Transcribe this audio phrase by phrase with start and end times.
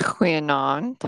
[0.00, 1.04] Goeienaand.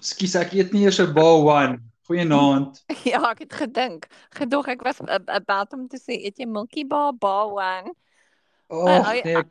[0.00, 1.78] Skus ek eet nie eers 'n bal one.
[2.08, 2.80] Goeienaand.
[3.12, 4.08] Ja, ek het gedink.
[4.34, 7.92] Gedog ek was uh, about om te sê eet jy Milky Bar Bar one?
[8.70, 9.48] Ag Uh, oh, nee, ek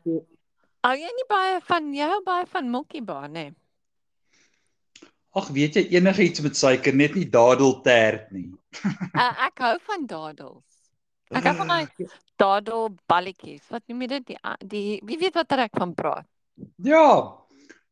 [0.80, 3.52] Hou jy nie baie van jy hou baie van Milky Bar, nee.
[5.36, 8.48] Ag, weet jy enigiets met suiker, net nie dadeltert nie.
[9.14, 10.64] Uh, ek hou van dadels.
[11.30, 12.08] Ek hou van daai
[12.40, 13.62] dadel balletjies.
[13.70, 14.26] Wat noem jy dit?
[14.32, 16.26] Die a- die wie weet wat ek van praat?
[16.82, 17.36] Ja.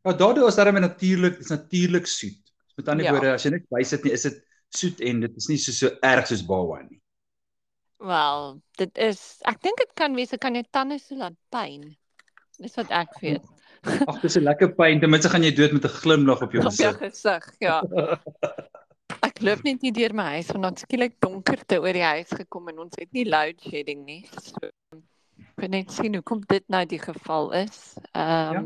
[0.08, 2.52] Ja, dadel is daarmee natuurlik, is natuurlik soet.
[2.76, 3.12] Met ander Ja.
[3.12, 4.38] woorde, as jy net bysit nie, is dit
[4.70, 7.00] soet en dit is nie so so erg soos one nie.
[7.98, 11.96] Wel, dit is ek dink dit kan wees, dit kan jou tande so laat pyn.
[12.58, 13.42] Dis wat ek weet.
[14.06, 15.00] Ag, dis 'n lekker pyn.
[15.00, 17.44] Ten minste gaan jy dood met 'n glimlag op jou Op jou gesig.
[17.44, 17.82] gesig, ja.
[19.22, 22.68] Ek loop net nie deur my huis want dan skielik donkerte oor die huis gekom
[22.68, 24.26] en ons het nie load shedding nie.
[24.42, 27.96] So ek weet net sien hoe kom dit nou die geval is.
[28.14, 28.62] Ehm Ja.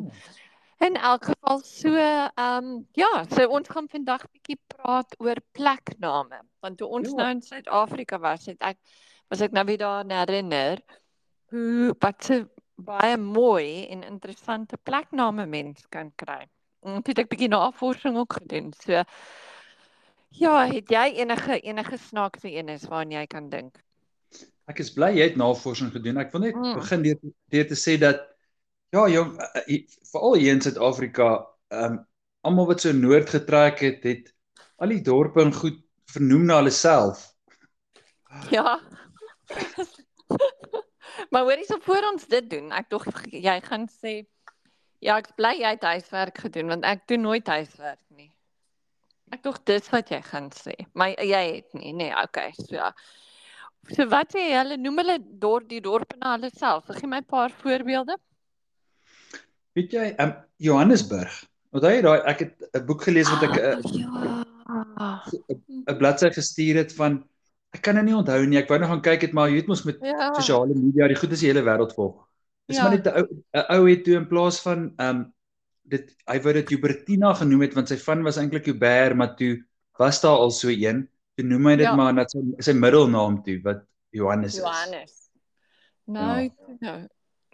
[0.82, 6.40] In elk geval so ehm um, ja, so ons gaan vandag bietjie praat oor plekname
[6.60, 7.16] want toe ons Ja.
[7.16, 8.78] nou in Suid-Afrika was, het ek
[9.30, 10.80] was ek nou weer daaraan herinner
[11.50, 16.46] hoe wat se baie mooi en interessante plekname mens kan kry.
[16.82, 18.72] En toe het ek bietjie navorsing ook gedoen.
[18.82, 19.02] So
[20.30, 23.78] ja, het jy enige enige snaakse eenes waaraan jy kan dink?
[24.66, 26.16] Ek is bly jy het navorsing gedoen.
[26.18, 26.74] Ek wil net Mm.
[26.74, 27.18] begin deur
[27.50, 28.31] deur te sê dat
[28.92, 31.28] ja, jong, eh, eh, veral hier in Suid-Afrika,
[31.72, 32.00] ehm um,
[32.42, 34.32] almal wat so noord getrek het, het
[34.82, 35.78] al die dorpe en goed
[36.10, 37.22] vernoem na hulle self.
[38.50, 38.80] Ja.
[41.30, 44.14] maar hoorie so voor ons dit doen, ek dog jy gaan sê
[45.02, 48.30] ja, ek bly jy het huiswerk gedoen want ek doen nooit huiswerk nie.
[49.32, 50.74] Ek dog dis wat jy gaan sê.
[50.98, 52.90] Maar jy het nie, nee, okay, so ja.
[53.94, 56.90] So wat sê hulle noem hulle dorp die dorpe na hulle self?
[56.98, 58.18] Gee my 'n paar voorbeelde.
[59.76, 61.32] Weet jy, ehm um, Johannesburg.
[61.72, 65.22] Onthou jy daai ek het 'n boek gelees wat ek 'n ja.
[65.88, 67.22] 'n bladsy gestuur het van
[67.72, 68.58] ek kan dit nie onthou nie.
[68.58, 70.32] Ek wou nog gaan kyk het, maar jy weet mos met Ja.
[70.34, 72.26] sosiale media, die goed is die hele wêreld volg.
[72.68, 72.82] Dis Ja.
[72.82, 75.32] maar net 'n ou 'n ou het toe in plaas van ehm um,
[75.84, 79.64] dit hy wou dit Hubertina genoem het want sy van was eintlik Hubert, maar toe
[79.98, 81.08] was daar al so een.
[81.36, 81.96] Toe noem hy dit Ja.
[81.96, 84.60] maar net sy sy middelnaam toe wat Johannes is.
[84.60, 85.30] Johannes.
[86.04, 86.50] Nou,
[86.80, 87.08] nou.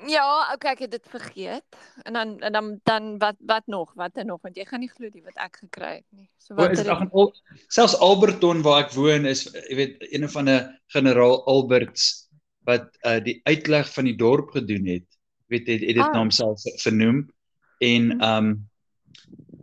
[0.07, 1.77] Ja, okay, ek het dit vergeet.
[2.07, 3.93] En dan en dan dan wat wat nog?
[3.95, 4.43] Wat er nog?
[4.43, 6.29] Want jy gaan nie glo die wat ek gekry het nie.
[6.39, 7.33] So O, wat is dit ag, Al,
[7.67, 12.29] selfs Alberton waar ek woon is jy weet een van 'n generaal Alberts
[12.63, 15.07] wat uh, die uitleg van die dorp gedoen het.
[15.51, 16.13] Weet het, het dit Ah.
[16.13, 17.27] na homself vernoem
[17.79, 18.69] en ehm um,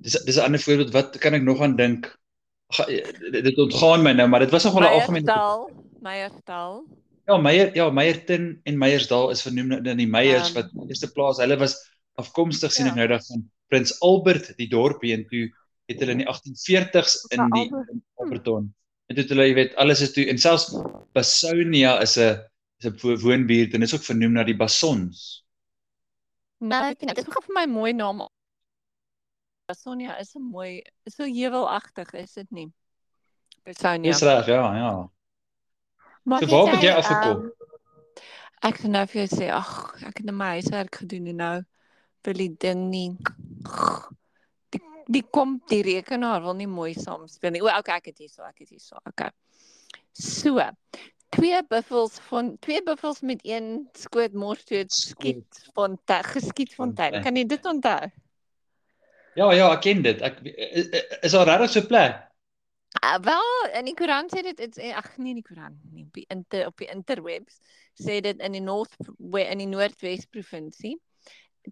[0.03, 2.11] dis dis 'n ander voorbeeld wat kan ek nog aan dink?
[2.73, 2.85] Ga,
[3.31, 5.69] dit, ontgaan my nou, maar dit was nogal 'n algemene Meyersdal,
[6.01, 6.83] Meyersdal.
[7.27, 10.61] Ja, Meyer ja, Meyerton en Meyersdal is vernoem na na die Meyers Ja.
[10.61, 11.37] wat eerste plaas.
[11.41, 11.75] Hulle was
[12.21, 12.91] afkomstig sien Ja.
[12.91, 15.49] ek nou dat van Prins Albert die dorpie en toe
[15.87, 18.73] het hulle in die 1840s in die in Alberton.
[19.07, 20.69] En toe het hulle, jy weet, alles is toe en selfs
[21.13, 22.37] Bassonia is 'n
[22.79, 25.43] is 'n wo- woonbuurt en is ook vernoem na die Bassons.
[26.59, 28.27] Nou, dit is nog vir my mooi naam.
[29.73, 32.71] Sonia is 'n mooi, is so heuwelagtig, is dit nie?
[33.71, 34.11] Sonia.
[34.11, 35.09] Dis reg, ja, ja.
[36.25, 37.41] Maar So waar het jy ehm, afgekom?
[38.65, 39.71] Ek gaan nou vir jou sê, ag,
[40.07, 41.55] ek het nou my huiswerk gedoen en nou
[42.25, 43.11] wil die ding nie
[44.73, 47.61] die die kom die rekenaar wil nie mooi saamspeel nie.
[47.61, 48.97] O, okay, ek het hier so, ek het hier so.
[49.11, 49.29] Okay.
[50.17, 50.65] So.
[51.35, 55.13] Twee buffels van twee buffels met een skoot morsdood Skoot.
[55.13, 57.13] skiet fontein, geskiet fontein.
[57.13, 57.23] Fontein.
[57.27, 58.11] Kan jy dit onthou?
[59.35, 60.21] Ja, ja, ek ken dit.
[60.25, 60.89] Ek is,
[61.21, 62.24] is daar regtig so 'n plek?
[63.03, 63.43] Uh, wel,
[63.79, 66.67] in die koerant sê dit dit ag nee, in die koerant nie, op die inter
[66.69, 67.59] op die interwebs
[68.01, 68.61] sê dit in die
[69.17, 70.99] we- in die Noordwes provinsie.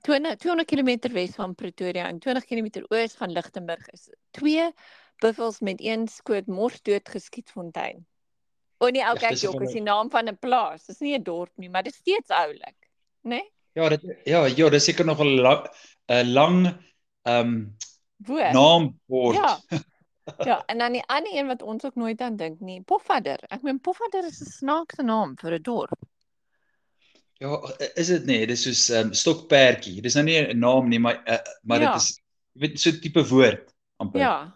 [0.01, 4.71] 200 200 km wes van Pretoria en 20 km oos van Lichtenburg is twee
[5.21, 8.05] buffels met een skoot mors dood geskiet fontein.
[8.79, 10.85] O nee, ou kyk jok, is die naam van 'n plaas.
[10.85, 12.75] Dis nie 'n dorp nie, maar dit is steeds oulik,
[13.23, 13.29] né?
[13.29, 13.51] Nee?
[13.73, 15.67] Ja, dit ja, ja, dis seker nog 'n lang
[16.09, 16.77] 'n lang
[17.23, 17.77] ehm um,
[18.17, 18.53] Woord.
[18.53, 19.35] naamwoord.
[19.35, 19.59] Ja.
[20.43, 23.39] Ja, en dan die ander een wat ons ook nooit aan dink nie, Pofadder.
[23.49, 25.99] Ek meen Pofadder is 'n snaakse naam vir 'n dorp.
[27.41, 27.57] Ja,
[27.95, 28.45] is dit nie?
[28.47, 30.01] Dis soos ehm um, stokperdjie.
[30.01, 31.91] Dis nou nie 'n naam nie, maar uh, maar Ja.
[31.93, 32.19] dit is
[32.53, 34.19] jy weet so 'n tipe woord amper.
[34.19, 34.53] Ja.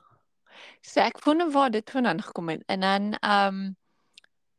[0.81, 2.63] So ek wonder waar dit vandaan gekom het.
[2.67, 3.75] En dan ehm um,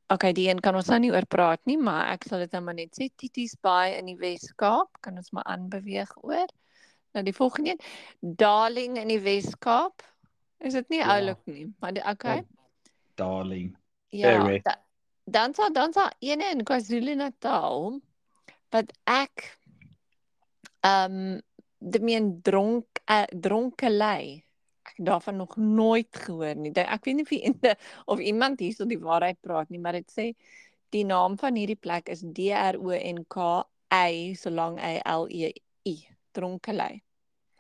[0.09, 2.63] okay, die een kan ons nou nie oor praat nie, maar ek sal dit nou
[2.65, 6.49] maar net sê Tities Bay in die Wes-Kaap, kan ons maar aanbeweeg oor.
[7.13, 7.81] Nou die volgende een,
[8.37, 10.03] Darling in die Wes-Kaap.
[10.59, 11.15] Is dit nie Ja.
[11.15, 12.43] oulik nie, maar die okay.
[13.15, 13.77] Darling.
[14.11, 14.59] Ja.
[14.65, 14.75] Da,
[15.25, 18.01] dan sal dan sal ene in KwaZulu-Natal
[18.71, 19.59] wat ek
[20.81, 21.41] ehm um,
[21.79, 24.45] die meen dronk 'n dronkelei.
[24.83, 26.73] Ek daarvan nog nooit gehoor nie.
[26.75, 27.75] Ek weet nie of die,
[28.07, 30.35] of iemand hierso die waarheid praat nie, maar dit sê
[30.91, 35.29] die naam van hierdie plek is D R O N K Y solang A L
[35.31, 35.53] E
[35.87, 36.09] I.
[36.33, 37.03] Dronkelei.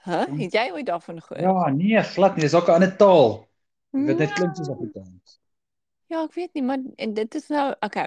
[0.06, 0.10] Hæ?
[0.10, 0.38] Huh?
[0.38, 1.42] Het jy ooit daarvan gehoor?
[1.42, 2.44] Ja, nee, glad nie.
[2.44, 3.48] Dis ook 'n ander taal.
[3.90, 4.72] Dit dit klink soos Ja.
[4.72, 5.40] Afrikaans.
[6.06, 8.06] Ja, ek weet nie, maar en dit is nou okay.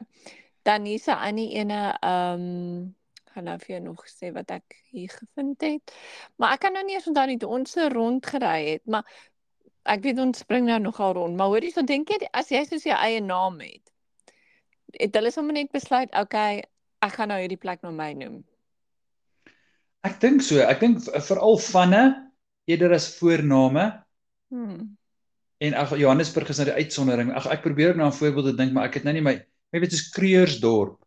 [0.62, 2.94] Dan hier's 'n ander ene ehm
[3.32, 5.94] gaan nou vir jou nog sê wat ek hier gevind het.
[6.36, 9.06] Maar ek kan nou nie eens onthou nie ons se rondgery het, maar
[9.84, 12.86] ek weet ons spring nou nogal rond, maar hoorie, so dink jy as jy soos
[12.86, 13.94] jou eie naam het,
[15.00, 16.62] het hulle sommer net besluit, okay,
[17.02, 18.42] ek gaan nou hierdie plek na my noem.
[20.04, 20.58] Ek dink so.
[20.66, 22.04] Ek dink veral vanne
[22.70, 24.04] eerder as voorname
[24.52, 24.98] Hmm.
[25.64, 27.30] en ag Johannesburg is nou die uitsondering.
[27.38, 29.34] Ag ek probeer na 'n voorbeeld te dink, maar ek het nou nie my
[29.74, 30.98] jy weet soos Kreursdorp.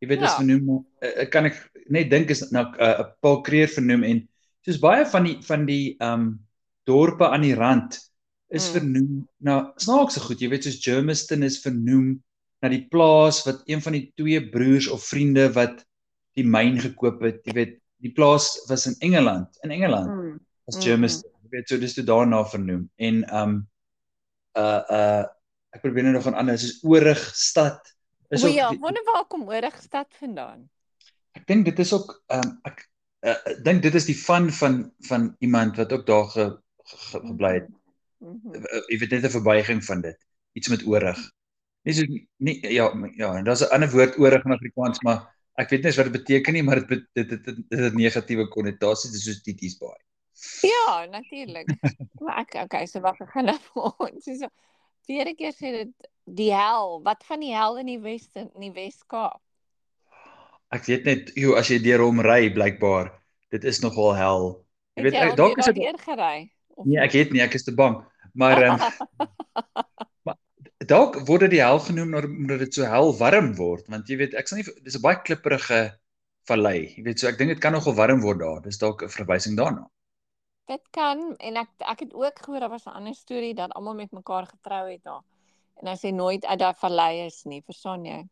[0.00, 0.36] Jy weet dis Ja.
[0.38, 4.28] vernoem uh, kan ek net dink is na 'n uh, Paul Kreur vernoem en
[4.66, 6.40] soos baie van die van die um
[6.86, 8.00] dorpe aan die rand
[8.50, 8.72] is Mm.
[8.80, 10.40] vernoem na snaakse goed.
[10.40, 12.20] Jy weet soos Germiston is vernoem
[12.62, 15.84] na die plaas wat een van die twee broers of vriende wat
[16.34, 17.44] die myn gekoop het.
[17.44, 20.38] Jy weet, die plaas was in Engeland, in Engeland Hmm.
[20.68, 20.78] as.
[20.84, 21.30] Germiston.
[21.42, 22.90] Jy weet, so dis toe daarna vernoem.
[22.96, 23.68] En um
[24.58, 25.24] uh uh
[25.72, 27.80] ek probeer nou nog aan ander soos Oorig stad
[28.30, 30.68] is O ja, wonder waar kom Oorigstad vandaan?
[31.36, 32.88] ek dink dit is ook um ek
[33.24, 36.46] uh, ek dink dit is die van van van iemand wat ook daar ge,
[36.84, 37.68] ge, ge, gebly het.
[38.18, 38.54] Mhm.
[38.54, 40.18] Uh, Jy weet net 'n verbuiging van dit.
[40.52, 41.18] Iets met Oorig.
[41.84, 42.02] Nie so
[42.38, 45.94] nie ja, ja, en daar's 'n ander woord Oorig in Afrikaans, maar ek weet nie
[45.96, 49.24] wat dit beteken nie, maar dit dit dit dit het 'n negatiewe konnotasie, dit is
[49.24, 49.98] soos Tities baai.
[50.62, 51.66] Ja, natuurlik.
[52.22, 54.24] maar ek okay, so wag ek gaan nou vir ons.
[54.24, 54.48] So
[55.08, 57.00] weer 'n keer sê dit die hel.
[57.02, 59.40] Wat van die hel in die Weste in die Wes-Kaap?
[60.68, 63.08] Ek weet net, joh, as jy deur hom ry blykbaar,
[63.50, 64.50] dit is nogal hel.
[64.98, 66.50] Jy weet al dalk is dit daardeur gery?
[66.84, 67.96] Nee, ek het nie, ek is te bang.
[68.36, 68.78] Maar ehm
[70.28, 70.36] maar
[70.88, 74.34] dalk word dit die hel genoem omdat dit so hel warm word, want jy weet,
[74.34, 75.80] ek sal nie dis 'n baie klipprige
[76.48, 76.94] vallei.
[76.96, 78.60] Jy weet, so ek dink dit kan nogal warm word daar.
[78.62, 79.86] Dis dalk 'n verwysing daarna.
[80.68, 83.94] Dit kan en ek ek het ook gehoor daar was 'n ander storie dat almal
[83.94, 85.22] met mekaar getrou het daar.
[85.80, 88.28] En as jy nooit uit daai vallei is nie, verstaan jy?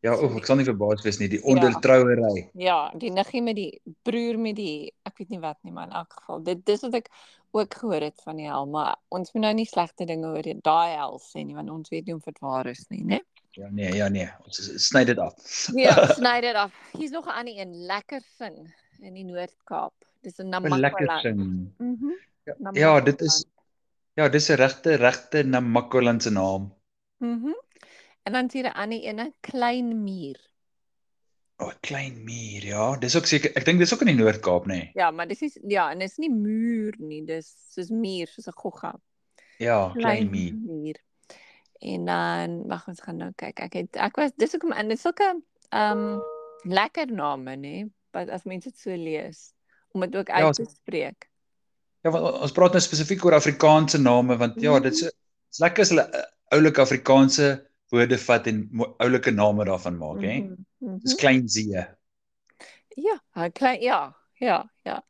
[0.00, 1.50] Ja, o, ek sal nie verbaas wees nie, die Ja.
[1.50, 2.50] ondertrouery.
[2.54, 5.92] Ja, die niggie met die broer met die ek weet nie wat nie, maar in
[5.92, 7.10] elk geval dit dis wat ek
[7.50, 10.94] ook gehoor het van die hel, maar ons moet nou nie slegte dinge oor daai
[10.96, 13.20] hel sê nie, want ons weet nie of dit waar is nie, né?
[13.58, 14.28] Ja, nee, ja, nee.
[14.44, 15.34] Ons sny dit af.
[15.74, 16.74] Ja, sny dit af.
[16.92, 19.94] Hier's nog 'n ander een, Lekkersin in die Noord-Kaap.
[20.22, 20.76] Dis 'n 'n Namakwa.
[20.76, 21.74] lekker sin.
[21.78, 22.12] Mhm.
[22.44, 23.44] Ja, ja, dit is
[24.14, 26.74] ja, dis 'n regte regte Namakoland se naam.
[27.18, 27.54] Mhm.
[28.22, 30.38] En dan hier 'n ander een, Klein Muur.
[31.58, 32.84] O, oh, klein muur, ja.
[33.02, 34.76] Dis ook seker ek dink dis ook in die Noord-Kaap, nê.
[34.78, 34.90] Nee.
[34.94, 38.54] Ja, maar dis is ja, en dis nie muur nie, dis soos muur, soos 'n
[38.54, 38.92] gogga.
[39.58, 40.54] Ja, klein muur.
[40.54, 41.00] muur.
[41.82, 43.58] En dan wag ons gaan nou kyk.
[43.66, 45.26] Ek het ek was dis hoekom en dit is sulke
[45.70, 46.20] ehm um,
[46.62, 47.74] lekker name nê,
[48.14, 49.52] wat as mense dit so lees
[49.94, 51.28] om dit ook uit Ja, te spreek.
[52.06, 55.10] Ja, want ons praat nou spesifiek oor Afrikaanse name want ja, dit is
[55.50, 57.52] is lekker as hulle uh, oulike Afrikaanse
[57.90, 58.64] woorde vat en
[58.98, 60.40] oulike name daarvan maak, hè.
[60.78, 60.98] Mhm, mhm.
[61.04, 61.86] Dis klein see.
[62.96, 65.02] Ja, klein ja, ja, ja.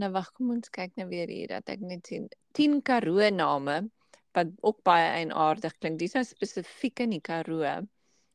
[0.00, 3.90] Nou wag, kom ons kyk nou weer hier dat ek net sien 10 Karoo name
[4.32, 5.98] wat ook baie eienaardig klink.
[6.00, 7.82] Dis nou spesifiek in die Karoo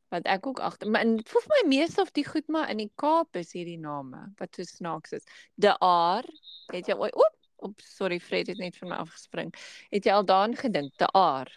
[0.08, 2.80] wat ek ook agter maar dit voel vir my meeste of die goed maar in
[2.80, 5.26] die Kaap is hierdie name wat so snaaks is.
[5.54, 6.24] De Aar,
[6.72, 7.34] het jy ooit oop,
[7.68, 9.50] op sorry Fred het net vir my afgespring.
[9.90, 11.50] Het jy al daaraan gedink, De Aar?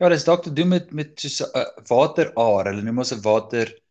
[0.00, 2.70] Ja, dis dalk te doen met met soos 'n uh, wateraar.
[2.70, 3.81] Hulle noem ons 'n water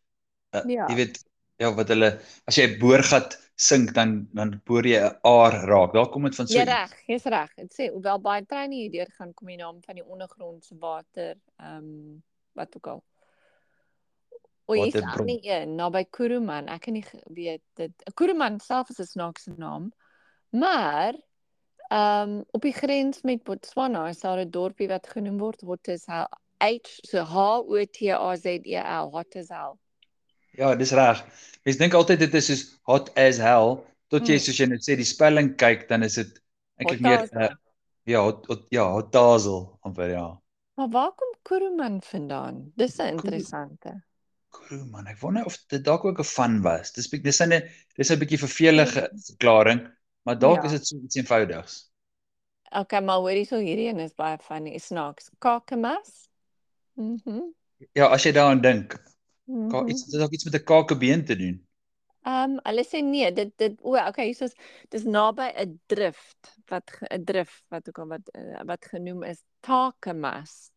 [0.53, 0.87] uh, Ja.
[0.89, 1.23] jy weet
[1.57, 5.93] ja, wat hulle as jy 'n boorgat sink dan dan boor jy 'n aar raak.
[5.93, 6.57] Daar kom dit van so.
[6.57, 7.53] Ja reg, jy's reg.
[7.55, 11.35] Dit sê hoewel baie treine hier deur gaan kom die naam van die ondergrondse water,
[11.59, 13.03] ehm um, wat ook al.
[14.65, 15.29] O, hier's 'n Waterbron.
[15.29, 16.67] ander een naby Kuruman.
[16.67, 17.91] Ek kan nie weet dit.
[18.15, 19.91] Kuruman self is 'n snaakse naam.
[20.49, 21.13] Maar
[21.91, 26.27] ehm um, op die grens met Botswana is daar 'n dorpie wat genoem word Hotzal.
[26.59, 27.35] H so H
[27.67, 29.79] O T A Z E L Hotzal.
[30.57, 31.23] Ja, dis reg.
[31.65, 33.77] Mense dink altyd dit is soos hot as hell
[34.11, 34.45] tot jy Hmm.
[34.45, 36.39] soos jy net sê die spelling kyk dan is dit
[36.79, 37.49] eintlik meer uh,
[38.09, 40.25] ja, hot, hot, ja, hotazel amper ja.
[40.75, 42.71] Maar waar kom Kuruman vandaan?
[42.75, 44.01] Dis 'n interessante.
[44.51, 46.91] Kroe man, ek wonder of dit dalk ook 'n van was.
[46.91, 47.61] Dis dis 'n
[47.97, 49.87] dis 'n bietjie vervelige verklaring,
[50.23, 50.65] maar dalk Ja.
[50.65, 51.91] is dit so iets eenvoudigs.
[52.71, 54.77] Okay, maar hoorie so hierdie een is baie funny.
[54.77, 55.29] Snaaks.
[55.39, 56.27] Kakamas.
[56.95, 57.51] Mhm.
[57.93, 58.95] Ja, as jy daaraan dink,
[59.51, 61.59] Mm ka iets dit dalk iets met 'n kakebeen te doen.
[62.23, 64.53] Ehm um, hulle sê nee, dit dit o, okay, hier is
[64.93, 69.43] dis naby 'n drift wat 'n drift wat ook al wat uh, wat genoem is
[69.59, 70.71] Takamas.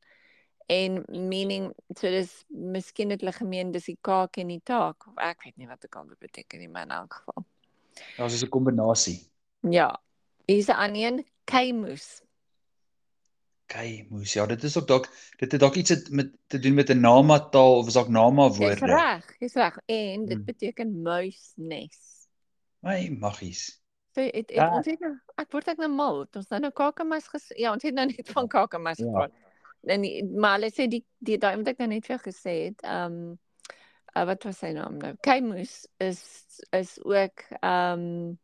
[0.66, 5.21] En meaning so dis miskien het hulle gemeen dis die kaak en die taak of
[5.21, 7.45] ek weet nie wat ook al dit beteken nie, maar in elk geval.
[8.16, 9.21] Ja, dis 'n kombinasie.
[9.61, 10.00] Ja.
[10.47, 11.26] Hier's 'n ander een,
[13.75, 14.07] Keimus.
[14.09, 14.33] Keimus.
[14.33, 15.09] Ja, dit is ook dalk
[15.40, 18.49] dit het dalk iets met te doen met 'n Nama taal of is dalk Nama
[18.49, 18.75] woorde.
[18.75, 19.78] Dis reg, dis reg.
[19.87, 20.45] En dit Hmm.
[20.45, 22.26] beteken muisnes.
[22.81, 23.81] My maggies.
[24.14, 24.76] So het, het Ja.
[24.76, 26.26] ons het nou ek word ek nou mal.
[26.37, 29.04] Ons nou nou kakamas ges ja, ons het nou net van kakamas Ja.
[29.04, 29.33] gepraat.
[29.87, 32.83] En die, maar hulle sê die die daai wat ek nou net vir gesê het,
[32.83, 33.38] ehm um,
[34.16, 35.14] uh, wat was sy naam nou?
[35.21, 38.38] Keimus is is ook ehm um,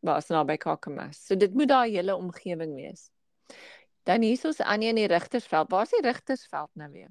[0.00, 1.26] was naby kakamas.
[1.26, 3.10] So dit moet daai hele omgewing wees.
[4.02, 5.70] Dan hier is ons aan in die Rigtersveld.
[5.70, 7.10] Waar is die Rigtersveld nou weer?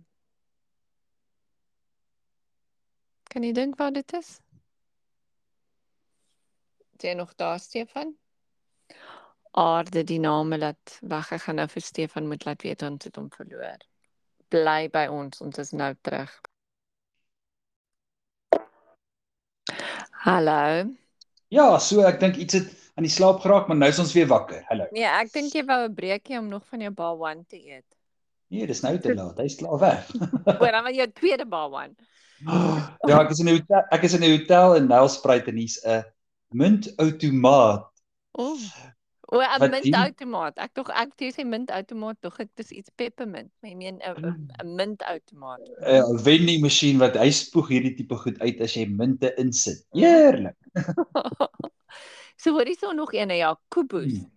[3.32, 4.40] Kan jy dink waar dit is?
[7.00, 8.12] Is jy nog daar Stefan?
[9.52, 13.16] Aarde die name laat wag ek gaan nou vir Stefan moet laat weet ons het
[13.16, 13.80] hom verloor.
[14.52, 16.36] Bly by ons, ons is nou terug.
[20.28, 20.92] Hallo.
[21.48, 24.30] Ja, so ek dink iets het aan die slaap geraak, maar nou is ons weer
[24.30, 24.62] wakker.
[24.70, 24.86] Hallo.
[24.94, 27.88] Nee, ek dink jy wou 'n breekie om nog van jou bal 1 te eet.
[28.54, 29.40] Nee, dis nou te laat.
[29.42, 30.10] Hy's klaar weg.
[30.62, 31.96] Oor dan maar jou tweede bal 1.
[33.10, 35.80] ja, ek is in 'n hotel, ek is in 'n hotel in Nelspruit en hier's
[35.82, 36.04] 'n
[36.54, 37.90] muntoutomaat.
[38.38, 38.54] O.
[39.32, 40.62] O, 'n muntoutomaat.
[40.62, 43.50] Ek tog ek jy sê muntoutomaat, tog ek dis iets peppermint.
[43.62, 45.66] Maar Ek meen 'n 'n 'n muntoutomaat.
[45.82, 49.88] 'n vending masjien wat hy spoeg hierdie tipe goed uit as jy munte insit.
[49.90, 50.58] Heerlik.
[52.42, 54.12] so hoor hierso nog een ja, Kubus.
[54.12, 54.30] Hmm.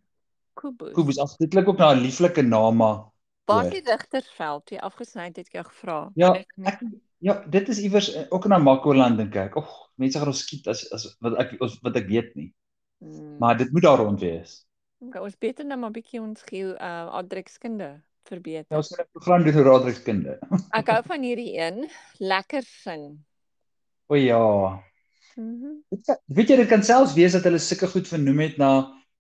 [0.55, 0.93] Kubus.
[0.95, 3.11] Kobus, ag dit klink ook na 'n lieflike naam maar.
[3.45, 4.71] Waar die Rigtersveld?
[4.71, 6.11] Jy afgesny het ek jou gevra.
[6.15, 6.33] Ja,
[6.65, 6.81] ek
[7.19, 9.57] ja, dit is iewers eh, ook in Namakoland dink ek.
[9.57, 12.55] Ag, mense gaan ons skiet as as wat ek ons wat ek weet nie.
[13.01, 13.37] Hmm.
[13.39, 14.65] Maar dit moet daar rond wees.
[14.99, 17.91] okay, ons beter nou maar bietjie ons geo uh aardrykskunde
[18.29, 18.71] verbeter.
[18.71, 20.39] Ja, ons het 'n program doen oor raadrykskunde.
[20.81, 23.25] Ek hou van hierdie een, lekker sin.
[24.09, 24.81] O ja.
[25.37, 25.81] Mhm.
[25.91, 28.71] Dit kan- Weet jy dit kan selfs wees dat hulle sulke goed vernoem het na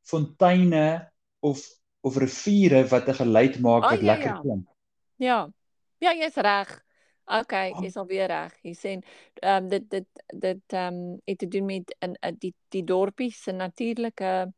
[0.03, 1.61] fonteine of
[2.05, 4.41] of riviere wat 'n geluid maak Ah, wat ja, lekker ja.
[4.41, 4.67] klink.
[5.17, 5.49] Ja.
[5.99, 6.83] Ja, jy's reg.
[7.27, 7.81] Okay, Oh.
[7.83, 8.53] jy's alweer reg.
[8.63, 8.99] Jy sê
[9.43, 10.07] ehm um, dit dit
[10.41, 14.53] dit ehm um, het te doen met in uh, die die dorpie se natuurlike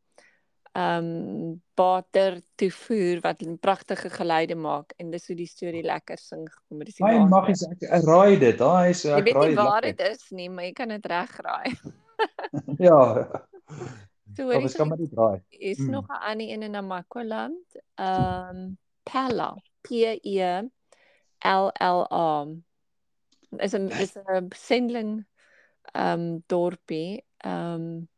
[0.77, 6.43] ehm um, water toevoer wat pragtige geluide maak en dis hoe die storie lekker sing
[6.53, 6.87] gekom het.
[6.91, 7.31] Dis My waarheid.
[7.31, 8.59] maggies ek, raai dit.
[8.59, 11.07] Daai is Jy ek weet raai nie waar dit is nie, maar jy kan dit
[11.07, 11.71] regraai.
[12.89, 12.99] Ja.
[14.37, 15.41] So Of hoorie ons so kan maar nie raai.
[15.51, 15.91] is Mm.
[15.91, 17.77] nog 'n ander een in Namakoland.
[17.95, 19.91] Ehm um, Pella, P
[20.23, 20.63] E
[21.45, 22.47] L L A.
[23.65, 25.25] Is 'n is 'n sendling
[25.95, 27.25] ehm um, dorpie.
[27.39, 28.09] Ehm um,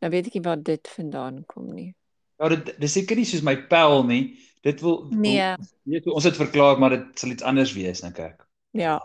[0.00, 1.94] nou weet ek nie waar dit vandaan kom nie.
[2.38, 4.36] Ja, dit dis seker nie soos my pel nie.
[4.66, 5.54] Dit wil Nee.
[5.82, 8.46] Weet hoe ons het verklaar maar dit sal iets anders wees dink ek.
[8.76, 8.98] Ja.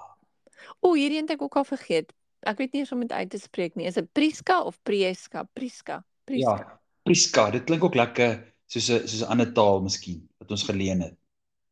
[0.82, 2.14] O, hierdie een het ek ook al vergeet.
[2.42, 3.86] Ek weet nie eens om dit uit te spreek nie.
[3.86, 5.46] Is dit Priska of Prieska?
[5.54, 6.02] Priska.
[6.26, 6.56] Priska.
[6.58, 6.80] Ja.
[7.06, 11.02] Priska, dit klink ook lekker soos 'n soos 'n ander taal miskien wat ons geleen
[11.02, 11.16] het.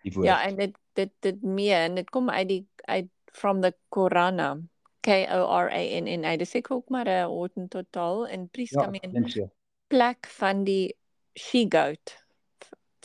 [0.04, 0.25] Die woord.
[0.25, 4.58] Ja, en dit dit dit meen dit kom uit die uit from the Korana.
[5.01, 6.36] K O R A N N A.
[6.38, 9.51] Dis ek ook maar 'n Hottentot taal en Priska ja, meen
[9.88, 10.96] plek van die
[11.39, 12.15] she-goat.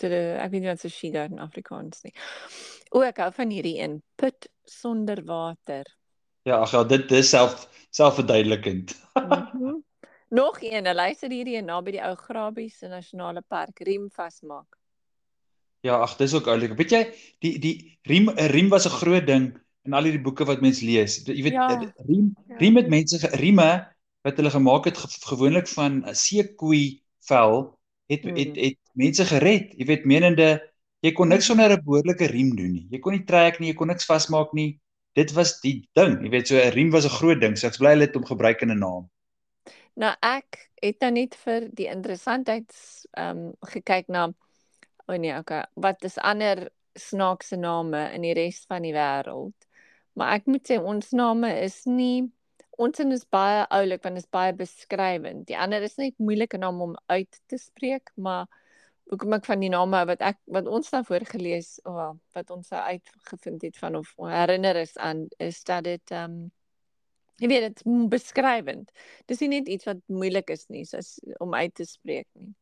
[0.00, 2.12] So die, ek weet nie wat 'n she-goat in Afrikaans nie.
[2.90, 4.00] O, ek hou van hierdie een.
[4.18, 5.84] Put sonder water.
[6.44, 8.94] Ja, ag ja, dit dis self selfverduidelikend.
[9.14, 9.80] Mhm.
[10.34, 14.76] Nog een, luister hierdie een naby die ou Grabies Nasionale Park riem vasmaak.
[15.84, 16.74] Ja, ag dis ook oulik.
[16.76, 17.02] Weet jy,
[17.44, 19.52] die die riem 'n riem was 'n groot ding
[19.84, 21.22] in al hierdie boeke wat mens lees.
[21.24, 21.68] Jy weet Ja.
[22.08, 22.56] riem Ja.
[22.56, 23.86] riem het mense rieme
[24.24, 28.36] wat hulle gemaak het ge, gewoonlik van seekoei vel het Mm.
[28.36, 29.74] het het mense gered.
[29.78, 30.48] Jy weet menende
[31.00, 32.86] jy kon niks sonder 'n behoorlike riem doen nie.
[32.90, 34.80] Jy kon nie trek nie, jy kon niks vasmaak nie.
[35.14, 36.22] Dit was die ding.
[36.22, 37.56] Jy weet so 'n riem was 'n groot ding.
[37.56, 39.10] So ek's bly hulle het hom gebruik in 'n naam.
[39.96, 42.72] Nou ek het nou net vir die interessantheid
[43.16, 44.26] ehm um, gekyk na
[45.06, 49.54] o oh nee, okay, wat is ander snaakse name in die res van die wêreld.
[50.14, 52.30] Maar ek moet sê ons name is nie
[52.78, 55.46] ons is baie oulik want dit is baie beskrywend.
[55.46, 58.46] Die ander is net moeilike name om uit te spreek, maar
[59.10, 62.70] hoekom ek van die name wat ek wat ons nou voorgelees of wel, wat ons
[62.72, 66.52] nou uitgevind het van of herinner is aan is dat dit ehm um,
[67.42, 67.80] Jy weet dit
[68.12, 68.90] beskrywend.
[69.26, 72.52] Dis nie net iets wat moeilik is nie, soos om uit te spreek nie.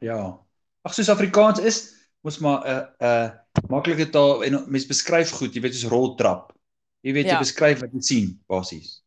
[0.00, 0.38] Ja.
[0.86, 1.80] Ag soos Afrikaans is
[2.24, 5.92] mos maar 'n uh, 'n uh, maklike taal en mens beskryf goed, jy weet soos
[5.92, 6.52] roltrap.
[7.00, 7.32] Jy weet Ja.
[7.32, 9.02] jy beskryf wat jy sien basies.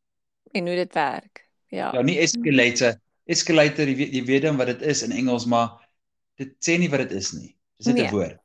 [0.53, 1.48] En hoe dit werk.
[1.67, 1.91] Ja.
[1.93, 2.95] Ja, nie escalator.
[3.25, 5.88] Escalator, jy weet jy weet dan wat dit is in Engels, maar
[6.36, 7.55] dit sê nie wat dit is nie.
[7.77, 8.12] Dis net 'n Nee.
[8.12, 8.39] woord.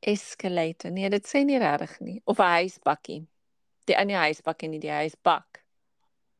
[0.00, 0.90] Escalator.
[0.90, 2.20] Nee, dit sê nie regtig nie.
[2.24, 3.26] Of 'n huisbakkie.
[3.86, 5.62] Die in die huisbakkie nie, die huisbak.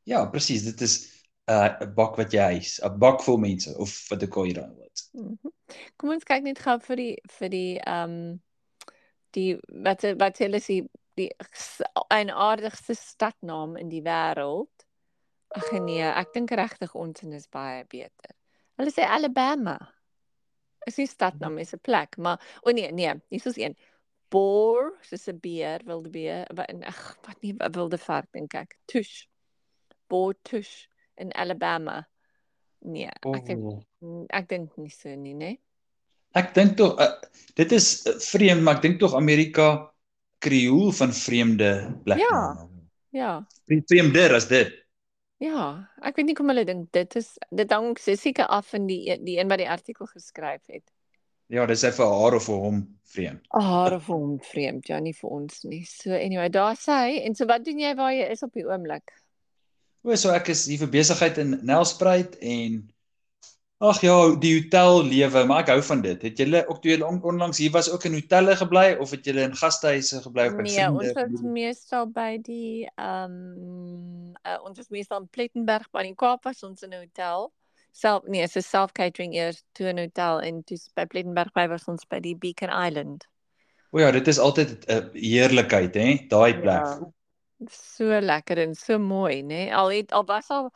[0.04, 3.76] Ja, presies, dit is 'n uh, 'n bak wat jy huis, 'n bak vol mense
[3.78, 5.09] of wat ek al hier dan wat.
[5.12, 5.50] Mhm.
[5.97, 8.42] Kom ons kyk net gou vir die vir die ehm um,
[9.33, 10.87] die wat wat hulle sê
[11.18, 11.82] die s-
[12.14, 14.87] eienaardigste stadnaam in die wêreld.
[15.56, 18.34] Ag nee, ek dink regtig ons is baie beter.
[18.78, 19.76] Hulle sê Alabama.
[20.87, 23.76] Is nie stadnaam, is 'n plek, maar o oh nee, nee, hier is een.
[24.30, 28.76] Boar, soos 'n beer, wilde beer, wat in ag, wat nie wilde vark dink ek.
[28.87, 29.26] Tush.
[30.08, 32.06] Boar tush in Alabama.
[32.80, 34.26] Nee, ek dink Oh.
[34.30, 35.58] ek dink nie so nie, né?
[36.34, 37.16] Ek dink tog uh,
[37.56, 39.90] dit is vreemd, maar ek dink tog Amerika
[40.38, 41.71] krioel van vreemde
[42.04, 42.23] plekke.
[42.23, 42.68] Ja.
[43.11, 43.30] Ja.
[43.66, 44.75] Vreemder as dit.
[45.38, 48.87] Ja, ek weet nie kom hulle dink dit is dit hang se- seker af van
[48.90, 50.83] die die een wat die artikel geskryf het.
[51.49, 53.47] Ja, dis hy vir haar of vir hom vreemd.
[53.54, 55.85] Haar of hom vreemd, ja, nie vir ons nie.
[55.88, 58.66] So anyway, daar sê hy en so wat doen jy waar jy is op die
[58.66, 59.14] oomblik?
[60.04, 62.83] O, so ek is hier vir besigheid in Nelspruit en
[63.78, 66.23] ag ja, die hotel lewe, maar ek hou van dit.
[66.23, 69.25] Het julle ook toe julle on, onlangs hier was ook in hotelle gebly of het
[69.25, 70.99] julle in gastehuise gebly of by Nee, vriende?
[70.99, 76.44] ons was meestal by die ehm uh, ons was meestal in Plettenberg by die Kaap
[76.44, 77.52] was ons in 'n hotel.
[77.92, 81.87] Self nee, so self catering eers toe 'n hotel en toe by Plettenberg by was
[81.87, 83.26] ons by die Beacon Island.
[83.90, 86.85] O ja, dit is altyd 'n heerlikheid, hè, daai plek.
[86.85, 87.12] Ja.
[87.70, 89.70] So lekker en so mooi, né?
[89.73, 90.70] Al het al was al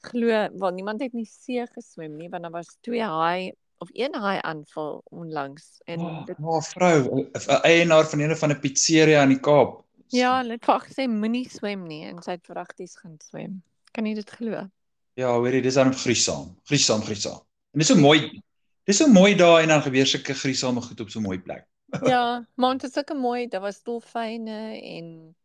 [0.00, 4.14] glo, want niemand het nie see geswem nie, want daar was twee haai of een
[4.14, 8.60] haai aanval onlangs en Oh, dit oh, vrou, 'n 'n eienaar van een van 'n
[8.60, 9.84] pizzeria in die Kaap.
[10.10, 13.62] ja, hulle het vir gesê moenie swem nie en sy het vragties gaan swem.
[13.92, 14.68] Kan jy dit glo?
[15.14, 16.56] Ja, hoorie, dis dan gruisam.
[16.64, 17.40] Gruisam, gruisam.
[17.72, 18.42] En dis so mooi.
[18.84, 21.66] Dis so mooi daar en dan gebeur sulke gruisame goed op so 'n mooi plek.
[22.00, 25.36] Ja, maar dit is sulke mooi, daar was dolfyne en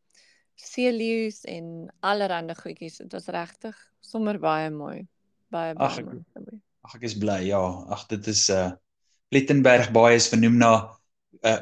[0.55, 2.97] seeleeu's en allerlei goedjies.
[2.97, 5.07] Dit was regtig sommer baie mooi.
[5.53, 6.59] Baie Ag, baie ek- mooi.
[6.83, 7.39] Ag ek is bly.
[7.47, 8.71] Ja, ag dit is uh
[9.33, 10.73] Plettenberg Baai is vernoem na
[11.41, 11.59] uh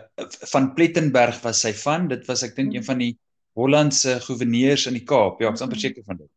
[0.52, 2.08] van Plettenberg was sy van.
[2.08, 3.18] Dit was ek dink een van die
[3.56, 5.40] Hollandse goewerneurs in die Kaap.
[5.42, 5.86] Ja, ek is amper Mhm.
[5.86, 6.30] seker van dit.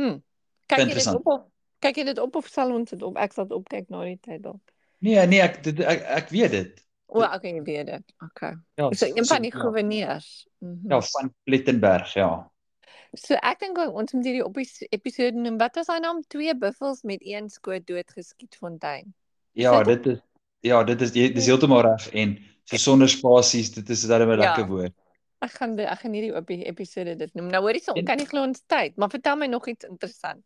[0.00, 0.18] Hm.
[0.66, 1.42] Kyk jy dit op of
[1.84, 3.16] kyk jy dit op of sal ons dit op?
[3.20, 4.60] Ek sal dit opkyk na die tyd dalk.
[5.04, 6.80] Nee, nee, ek dit, ek, ek weet dit.
[7.06, 8.14] O, okay, jy weet dit.
[8.24, 8.54] Okay.
[8.80, 9.60] Ja, So een van die ja.
[9.60, 10.46] goewerneurs.
[10.58, 10.88] Mhm.
[10.90, 12.50] Ja, van Plettenberg, ja.
[13.14, 14.56] So ek dink ons moet hierdie op
[14.90, 15.58] episode noem.
[15.58, 16.22] Wat was hy naam?
[16.28, 19.14] Twee buffels met een skoot doodgeskiet fontein.
[19.52, 20.20] Ja, Sit- dit is
[20.60, 24.36] ja, dit is dis heeltemal reg en so sonder spasies, dit is dan 'n Ja.
[24.36, 24.92] lekker woord.
[25.40, 27.46] Ek gaan dit ek gaan hierdie op die episode dit noem.
[27.50, 30.42] Nou hoorie so, En- kan nie glo ons tyd, maar vertel my nog iets interessant.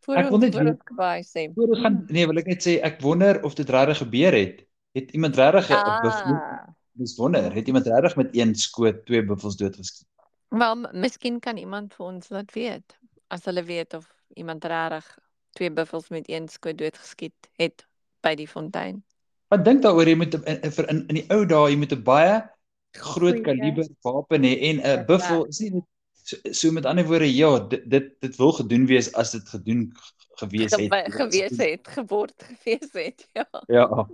[0.00, 1.52] Voor Ek wil ons net voor ons baie sê.
[1.54, 4.66] Voor ons gaan nee, wil ek net sê ek wonder of dit regtig gebeur het.
[4.92, 6.68] Het iemand regtig 'n buffel Ah.
[6.92, 10.06] Dis wonder, het iemand regtig met een skoot twee buffels doodgeskiet?
[10.48, 15.18] Wel, miskien kan iemand vir ons laat weet as hulle weet of iemand regtig
[15.50, 17.86] twee buffels met een skoot doodgeskiet het
[18.20, 19.04] by die fontein.
[19.48, 20.34] Wat dink daaroor jy moet
[20.74, 22.50] vir in, in die ou dae jy moet 'n baie
[22.90, 25.04] groot kaliber wapen hê en 'n Ja.
[25.04, 25.82] buffel is nie
[26.22, 29.92] so, so met ander woorde ja, dit dit dit wil gedoen wees as dit gedoen
[30.34, 30.92] gewees het.
[30.92, 33.28] Ge gewees het, geword gewees het.
[33.32, 33.48] Ja.
[33.66, 34.06] Ja.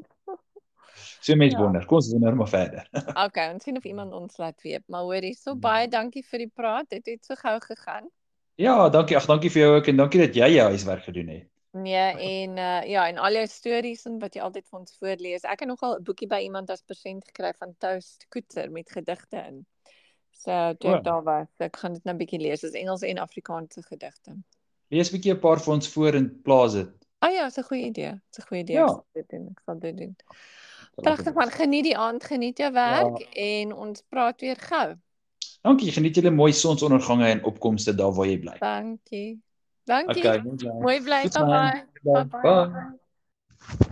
[1.21, 1.63] So mense Ja.
[1.63, 1.85] wonder.
[1.87, 2.89] Kom ons wonder maar verder.
[3.27, 4.83] Okay, ons sien of iemand ons laat weet.
[4.89, 6.89] Maar hoorie, so baie dankie vir die praat.
[6.89, 8.11] Dit het so gou gegaan.
[8.57, 9.17] Ja, dankie.
[9.17, 11.49] Ag, dankie vir jou ook en dankie dat jy jou huiswerk gedoen het.
[11.73, 15.43] Nee, en uh, ja, en al jou stories en wat jy altyd vir ons voorlees.
[15.45, 19.37] Ek het nogal 'n boekie by iemand as persent gekry van Toast Koetser met gedigte
[19.49, 19.67] in.
[20.33, 20.95] So toe O.
[20.97, 22.61] ek daar was, ek gaan dit nou 'n bietjie lees.
[22.61, 24.37] Dit is Engels en Afrikaanse gedigte.
[24.89, 26.89] Lees bietjie 'n paar vir ons voor en plaas dit.
[27.19, 28.21] Ah ja, is 'n goeie idee.
[28.33, 28.77] Is 'n goeie idee.
[28.77, 28.85] Ja.
[28.85, 29.47] Ek sal dit doen.
[29.51, 30.17] Ek sal dit doen.
[31.05, 33.27] Pragtig man, geniet die aand, geniet jou werk ja.
[33.45, 34.95] en ons praat weer gou.
[35.67, 35.91] Dankie.
[35.93, 38.57] Geniet julle mooi sonsondergange en opkomste daar waar jy bly.
[38.63, 39.43] Dankie.
[39.87, 40.25] Dankie.
[40.25, 41.27] Okay, mooi bly.
[41.29, 41.85] Bye bye.
[42.03, 42.25] Bye.
[42.25, 42.71] Bye Bye.
[42.71, 43.86] bye.